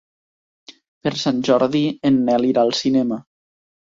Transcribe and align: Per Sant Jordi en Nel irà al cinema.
Per 1.07 1.11
Sant 1.23 1.43
Jordi 1.49 1.81
en 2.11 2.17
Nel 2.31 2.47
irà 2.53 2.63
al 2.65 2.73
cinema. 2.79 3.19